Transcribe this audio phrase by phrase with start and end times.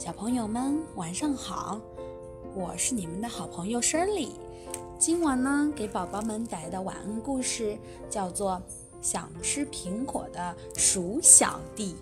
[0.00, 1.78] 小朋友们晚上好，
[2.54, 4.30] 我是你们的好朋友 Shirley。
[4.98, 7.76] 今晚呢，给宝宝们带来的晚安故事
[8.08, 8.52] 叫做
[9.02, 11.94] 《想吃苹果的鼠小弟》。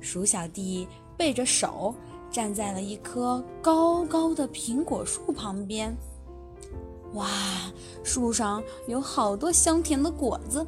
[0.00, 1.94] 鼠小弟背着手
[2.30, 5.94] 站在了一棵高高的苹果树旁边。
[7.12, 7.28] 哇，
[8.02, 10.66] 树上有好多香甜的果子，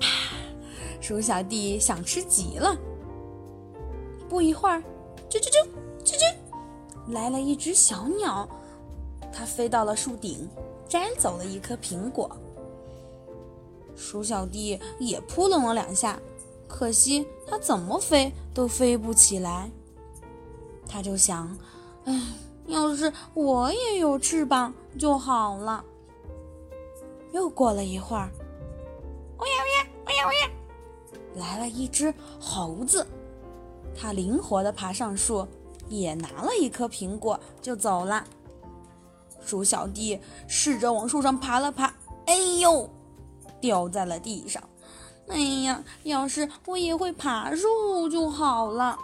[1.00, 2.76] 鼠小弟想吃极了。
[4.36, 4.82] 不一会儿，
[5.30, 5.66] 啾啾啾
[6.04, 6.34] 啾啾，
[7.10, 8.46] 来了一只小鸟，
[9.32, 10.46] 它飞到了树顶，
[10.86, 12.30] 摘走了一颗苹果。
[13.94, 16.20] 鼠小弟也扑棱了两下，
[16.68, 19.70] 可惜它怎么飞都飞不起来。
[20.86, 21.56] 他就想，
[22.04, 22.20] 唉，
[22.66, 25.82] 要是我也有翅膀就好了。
[27.32, 28.28] 又过了一会儿，
[29.38, 30.50] 哦呀哦呀哦呀哦呀，
[31.36, 33.06] 来了一只猴子。
[33.98, 35.46] 他灵活地爬上树，
[35.88, 38.22] 也拿了一颗苹果就走了。
[39.44, 41.92] 鼠小弟试着往树上爬了爬，
[42.26, 42.88] 哎呦，
[43.60, 44.62] 掉在了地上。
[45.28, 48.98] 哎呀，要是我也会爬树就好了。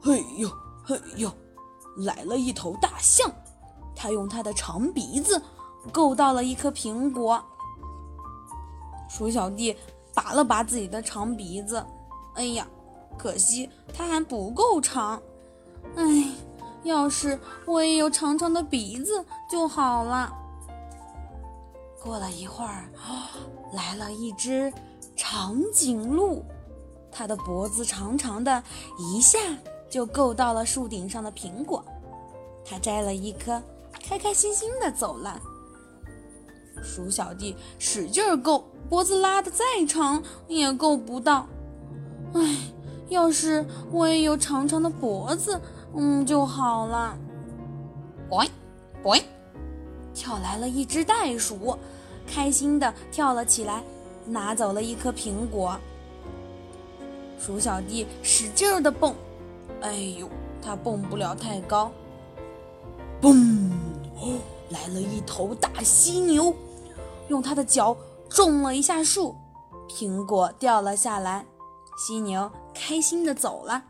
[0.00, 0.50] 嘿呦
[0.84, 1.32] 嘿呦，
[1.98, 3.30] 来了一头大象，
[3.94, 5.40] 它用它的长鼻子
[5.92, 7.42] 够到了一颗苹果。
[9.08, 9.76] 鼠小弟。
[10.30, 11.84] 拔了拔自己的长鼻子，
[12.36, 12.64] 哎呀，
[13.18, 15.20] 可惜它还不够长。
[15.96, 16.04] 哎，
[16.84, 17.36] 要是
[17.66, 20.32] 我也有长长的鼻子就好了。
[22.00, 22.88] 过了一会儿，
[23.72, 24.72] 来了一只
[25.16, 26.44] 长颈鹿，
[27.10, 28.62] 它的脖子长长的，
[29.00, 29.36] 一下
[29.88, 31.84] 就够到了树顶上的苹果。
[32.64, 33.60] 它摘了一颗，
[34.00, 35.40] 开开心心的走了。
[36.84, 38.64] 鼠小弟使劲儿够。
[38.90, 41.46] 脖子拉的再长也够不到，
[42.34, 42.56] 唉，
[43.08, 45.60] 要是我也有长长的脖子，
[45.94, 47.16] 嗯就好了。
[48.28, 48.50] boing
[49.04, 49.22] boing，
[50.12, 51.78] 跳来了一只袋鼠，
[52.26, 53.80] 开心的跳了起来，
[54.26, 55.78] 拿走了一颗苹果。
[57.38, 59.14] 鼠小弟使劲儿的蹦，
[59.82, 60.28] 哎呦，
[60.60, 61.92] 他蹦不了太高。
[63.22, 63.70] 嘣，
[64.70, 66.52] 来了一头大犀牛，
[67.28, 67.96] 用它的脚。
[68.30, 69.34] 种了一下树，
[69.88, 71.44] 苹果掉了下来，
[71.98, 73.82] 犀牛开心的走了。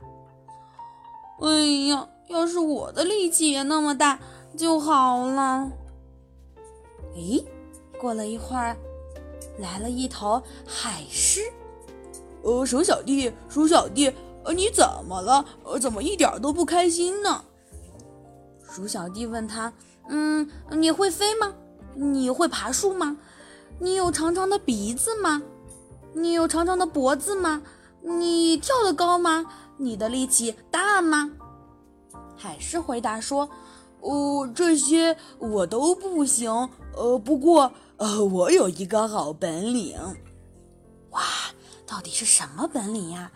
[1.43, 1.49] 哎
[1.89, 4.19] 呀，要是我的力气也那么大
[4.57, 5.71] 就好了。
[7.15, 7.45] 咦，
[8.01, 8.77] 过了一会儿，
[9.59, 11.43] 来了一头海狮。
[12.43, 14.11] 呃，鼠小弟，鼠小弟，
[14.45, 15.45] 呃，你怎么了？
[15.65, 17.45] 呃，怎么一点都不开心呢？
[18.63, 19.71] 鼠小弟问他
[20.09, 21.53] ：“嗯，你会飞吗？
[21.95, 23.19] 你会爬树吗？”
[23.81, 25.43] 你有长长的鼻子吗？
[26.13, 27.63] 你有长长的脖子吗？
[28.03, 29.47] 你跳得高吗？
[29.79, 31.31] 你的力气大吗？
[32.37, 33.49] 海狮回答说
[34.01, 36.51] ：“哦，这些我都不行。
[36.95, 39.99] 呃，不过，呃，我有一个好本领。
[41.13, 41.23] 哇，
[41.87, 43.33] 到底是什么本领呀？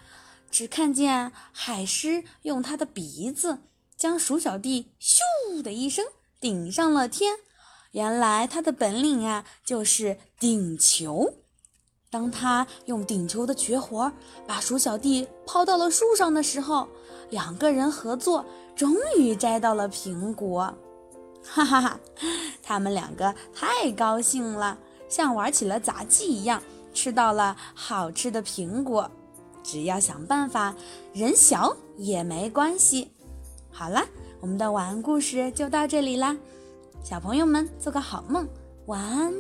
[0.51, 3.61] 只看见海狮用它的鼻子
[3.97, 6.05] 将鼠小弟咻的一声
[6.39, 7.39] 顶上了天。”
[7.95, 11.33] 原来他的本领啊，就是顶球。
[12.11, 14.13] 当他用顶球的绝活
[14.49, 16.89] 把鼠小弟抛到了树上的时候，
[17.31, 18.45] 两个人合作，
[18.75, 20.75] 终于摘到了苹果。
[21.47, 22.01] 哈哈哈，
[22.63, 24.77] 他们两个太高兴了，
[25.09, 26.61] 像玩起了杂技一样，
[26.93, 29.09] 吃到了好吃的苹果。
[29.63, 30.75] 只要想办法，
[31.13, 33.13] 人小也没关系。
[33.71, 34.05] 好了，
[34.41, 36.37] 我们的晚安故事就到这里啦。
[37.05, 38.49] 小朋友们，做个好梦，
[38.87, 39.31] 晚安。